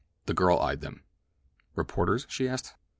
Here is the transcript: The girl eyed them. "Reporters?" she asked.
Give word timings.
The 0.25 0.33
girl 0.33 0.57
eyed 0.57 0.81
them. 0.81 1.03
"Reporters?" 1.75 2.25
she 2.27 2.49
asked. 2.49 2.73